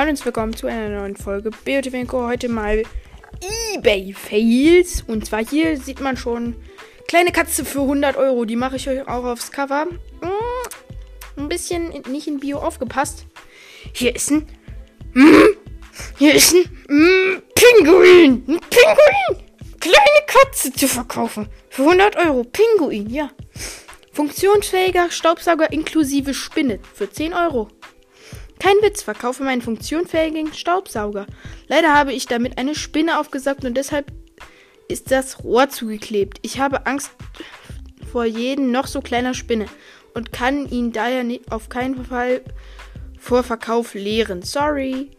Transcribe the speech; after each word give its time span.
Hallo 0.00 0.12
und 0.12 0.24
willkommen 0.24 0.56
zu 0.56 0.66
einer 0.66 0.88
neuen 0.88 1.14
Folge 1.14 1.50
BOTWinko. 1.50 2.26
Heute 2.26 2.48
mal 2.48 2.84
eBay 3.74 4.14
Fails. 4.14 5.04
Und 5.06 5.26
zwar 5.26 5.44
hier 5.44 5.76
sieht 5.76 6.00
man 6.00 6.16
schon 6.16 6.56
kleine 7.06 7.32
Katze 7.32 7.66
für 7.66 7.82
100 7.82 8.16
Euro. 8.16 8.46
Die 8.46 8.56
mache 8.56 8.76
ich 8.76 8.88
euch 8.88 9.06
auch 9.06 9.24
aufs 9.24 9.52
Cover. 9.52 9.84
Mm, 10.22 11.40
ein 11.40 11.48
bisschen 11.50 11.92
nicht 12.10 12.26
in 12.26 12.40
Bio 12.40 12.60
aufgepasst. 12.60 13.26
Hier 13.92 14.16
ist 14.16 14.30
ein. 14.30 14.48
Mm, 15.12 15.54
hier 16.16 16.34
ist 16.34 16.54
ein 16.54 16.64
mm, 16.88 17.42
Pinguin. 17.54 18.42
Ein 18.48 18.60
Pinguin. 18.70 19.44
Kleine 19.80 20.24
Katze 20.26 20.72
zu 20.72 20.88
verkaufen. 20.88 21.46
Für 21.68 21.82
100 21.82 22.16
Euro. 22.16 22.44
Pinguin, 22.44 23.10
ja. 23.10 23.28
Funktionsfähiger 24.14 25.10
Staubsauger 25.10 25.70
inklusive 25.70 26.32
Spinne 26.32 26.78
für 26.94 27.10
10 27.10 27.34
Euro. 27.34 27.68
Kein 28.60 28.76
Witz, 28.82 29.02
verkaufe 29.02 29.42
meinen 29.42 29.62
funktionsfähigen 29.62 30.52
Staubsauger. 30.52 31.26
Leider 31.66 31.94
habe 31.94 32.12
ich 32.12 32.26
damit 32.26 32.58
eine 32.58 32.74
Spinne 32.74 33.18
aufgesaugt 33.18 33.64
und 33.64 33.74
deshalb 33.74 34.12
ist 34.86 35.10
das 35.10 35.42
Rohr 35.42 35.70
zugeklebt. 35.70 36.38
Ich 36.42 36.60
habe 36.60 36.86
Angst 36.86 37.10
vor 38.12 38.26
jedem 38.26 38.70
noch 38.70 38.86
so 38.86 39.00
kleiner 39.00 39.32
Spinne 39.32 39.66
und 40.14 40.32
kann 40.32 40.68
ihn 40.68 40.92
daher 40.92 41.24
auf 41.48 41.70
keinen 41.70 42.04
Fall 42.04 42.42
vor 43.18 43.42
Verkauf 43.42 43.94
leeren. 43.94 44.42
Sorry. 44.42 45.10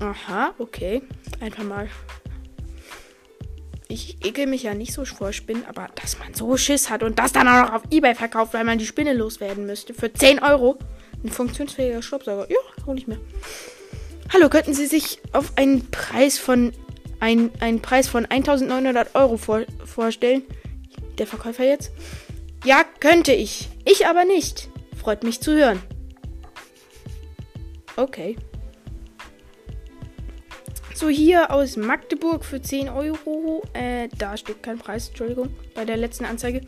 Aha, 0.00 0.54
okay. 0.58 1.02
Einfach 1.40 1.64
mal. 1.64 1.88
Ich 3.88 4.24
ekel 4.24 4.46
mich 4.46 4.62
ja 4.62 4.72
nicht 4.72 4.94
so 4.94 5.04
vor 5.04 5.34
Spinnen, 5.34 5.66
aber 5.66 5.88
dass 6.00 6.18
man 6.18 6.32
so 6.32 6.56
Schiss 6.56 6.88
hat 6.88 7.02
und 7.02 7.18
das 7.18 7.32
dann 7.32 7.46
auch 7.46 7.66
noch 7.66 7.72
auf 7.74 7.82
Ebay 7.90 8.14
verkauft, 8.14 8.54
weil 8.54 8.64
man 8.64 8.78
die 8.78 8.86
Spinne 8.86 9.12
loswerden 9.12 9.66
müsste. 9.66 9.92
Für 9.92 10.10
10 10.10 10.42
Euro. 10.42 10.78
Ein 11.24 11.30
funktionsfähiger 11.30 12.02
Staubsauger. 12.02 12.46
Ja, 12.50 12.58
hol 12.86 12.98
ich 12.98 13.06
mir. 13.06 13.18
Hallo, 14.32 14.50
könnten 14.50 14.74
Sie 14.74 14.86
sich 14.86 15.20
auf 15.32 15.52
einen 15.56 15.90
Preis 15.90 16.38
von 16.38 16.72
ein, 17.18 17.50
einen 17.60 17.80
Preis 17.80 18.08
von 18.08 18.26
1900 18.26 19.14
Euro 19.14 19.38
vor, 19.38 19.62
vorstellen? 19.86 20.42
Der 21.16 21.26
Verkäufer 21.26 21.64
jetzt? 21.64 21.92
Ja, 22.64 22.84
könnte 23.00 23.32
ich. 23.32 23.70
Ich 23.86 24.06
aber 24.06 24.26
nicht. 24.26 24.68
Freut 25.00 25.24
mich 25.24 25.40
zu 25.40 25.52
hören. 25.52 25.82
Okay. 27.96 28.36
So, 30.94 31.08
hier 31.08 31.50
aus 31.50 31.76
Magdeburg 31.76 32.44
für 32.44 32.60
10 32.60 32.90
Euro. 32.90 33.62
Äh, 33.72 34.08
da 34.18 34.36
steht 34.36 34.62
kein 34.62 34.78
Preis, 34.78 35.08
Entschuldigung, 35.08 35.56
bei 35.74 35.86
der 35.86 35.96
letzten 35.96 36.26
Anzeige. 36.26 36.60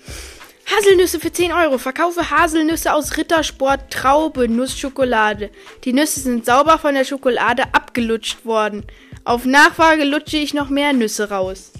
Haselnüsse 0.77 1.20
für 1.20 1.32
10 1.32 1.52
Euro. 1.52 1.78
Verkaufe 1.78 2.30
Haselnüsse 2.30 2.92
aus 2.92 3.16
Rittersport 3.16 3.91
Traube 3.91 4.48
Nussschokolade. 4.48 5.50
Die 5.84 5.92
Nüsse 5.92 6.20
sind 6.20 6.44
sauber 6.44 6.78
von 6.78 6.94
der 6.94 7.05
Schokolade 7.05 7.62
abgelutscht 7.72 8.44
worden. 8.44 8.84
Auf 9.24 9.44
Nachfrage 9.44 10.05
lutsche 10.05 10.36
ich 10.36 10.55
noch 10.55 10.68
mehr 10.68 10.92
Nüsse 10.92 11.30
raus. 11.30 11.72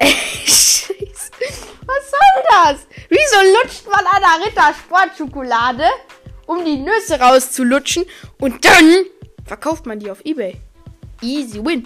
Scheiße. 0.44 1.32
Was 1.86 2.10
soll 2.10 2.42
das? 2.48 2.86
Wieso 3.08 3.58
lutscht 3.58 3.86
man 3.86 4.06
an 4.06 4.22
der 4.22 4.46
Rittersport 4.46 5.16
Schokolade, 5.18 5.84
um 6.46 6.64
die 6.64 6.78
Nüsse 6.78 7.20
rauszulutschen 7.20 8.04
und 8.38 8.64
dann 8.64 9.04
verkauft 9.44 9.86
man 9.86 9.98
die 9.98 10.10
auf 10.10 10.24
Ebay? 10.24 10.56
Easy 11.20 11.64
win. 11.64 11.84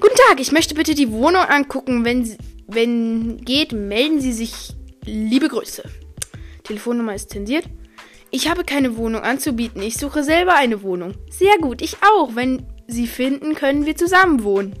Guten 0.00 0.16
Tag, 0.28 0.38
ich 0.38 0.52
möchte 0.52 0.74
bitte 0.74 0.94
die 0.94 1.10
Wohnung 1.10 1.42
angucken, 1.42 2.04
wenn 2.04 2.24
Sie 2.24 2.36
wenn 2.74 3.38
geht, 3.44 3.72
melden 3.72 4.20
Sie 4.20 4.32
sich. 4.32 4.74
Liebe 5.04 5.48
Grüße. 5.48 5.84
Telefonnummer 6.62 7.14
ist 7.14 7.30
zensiert. 7.30 7.64
Ich 8.30 8.48
habe 8.48 8.64
keine 8.64 8.96
Wohnung 8.96 9.22
anzubieten. 9.22 9.82
Ich 9.82 9.96
suche 9.96 10.24
selber 10.24 10.54
eine 10.54 10.82
Wohnung. 10.82 11.14
Sehr 11.30 11.56
gut, 11.58 11.82
ich 11.82 11.98
auch. 12.02 12.34
Wenn 12.34 12.66
Sie 12.86 13.06
finden, 13.06 13.54
können 13.54 13.86
wir 13.86 13.96
zusammen 13.96 14.42
wohnen. 14.42 14.74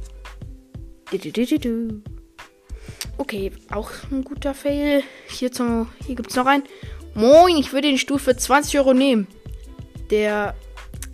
Okay, 3.16 3.52
auch 3.70 3.90
ein 4.10 4.24
guter 4.24 4.54
Fail. 4.54 5.02
Hier, 5.28 5.50
hier 6.04 6.14
gibt 6.16 6.30
es 6.30 6.36
noch 6.36 6.46
einen. 6.46 6.64
Moin, 7.14 7.56
ich 7.56 7.72
würde 7.72 7.88
den 7.88 7.98
Stuhl 7.98 8.18
für 8.18 8.36
20 8.36 8.78
Euro 8.78 8.92
nehmen. 8.92 9.28
Der 10.10 10.56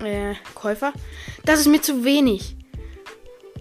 äh, 0.03 0.35
Käufer. 0.55 0.93
Das 1.45 1.61
ist 1.61 1.67
mir 1.67 1.83
zu 1.83 2.05
wenig. 2.05 2.57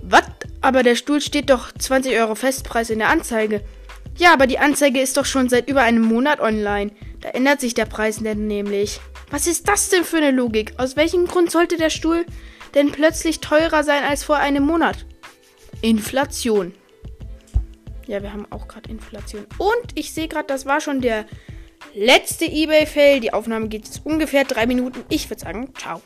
Was? 0.03 0.23
Aber 0.61 0.83
der 0.83 0.95
Stuhl 0.95 1.21
steht 1.21 1.49
doch 1.49 1.71
20 1.71 2.17
Euro 2.17 2.35
Festpreis 2.35 2.89
in 2.89 2.99
der 2.99 3.09
Anzeige. 3.09 3.61
Ja, 4.17 4.33
aber 4.33 4.47
die 4.47 4.59
Anzeige 4.59 4.99
ist 4.99 5.15
doch 5.15 5.25
schon 5.25 5.47
seit 5.47 5.69
über 5.69 5.81
einem 5.81 6.03
Monat 6.03 6.41
online. 6.41 6.91
Da 7.21 7.29
ändert 7.29 7.61
sich 7.61 7.73
der 7.73 7.85
Preis 7.85 8.17
denn 8.17 8.47
nämlich. 8.47 8.99
Was 9.31 9.47
ist 9.47 9.67
das 9.67 9.89
denn 9.89 10.03
für 10.03 10.17
eine 10.17 10.31
Logik? 10.31 10.73
Aus 10.77 10.95
welchem 10.95 11.25
Grund 11.25 11.51
sollte 11.51 11.77
der 11.77 11.89
Stuhl 11.89 12.25
denn 12.75 12.91
plötzlich 12.91 13.39
teurer 13.39 13.83
sein 13.83 14.03
als 14.03 14.23
vor 14.23 14.37
einem 14.37 14.63
Monat? 14.63 15.05
Inflation. 15.81 16.73
Ja, 18.07 18.21
wir 18.21 18.33
haben 18.33 18.47
auch 18.49 18.67
gerade 18.67 18.89
Inflation. 18.89 19.45
Und 19.57 19.91
ich 19.95 20.13
sehe 20.13 20.27
gerade, 20.27 20.47
das 20.47 20.65
war 20.65 20.81
schon 20.81 20.99
der 20.99 21.25
letzte 21.93 22.45
eBay-Fail. 22.45 23.19
Die 23.19 23.33
Aufnahme 23.33 23.69
geht 23.69 23.85
jetzt 23.85 24.01
ungefähr 24.03 24.43
drei 24.43 24.65
Minuten. 24.65 25.03
Ich 25.09 25.29
würde 25.29 25.41
sagen, 25.41 25.73
ciao. 25.77 26.01